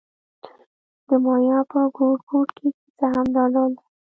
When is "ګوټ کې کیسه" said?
2.29-3.05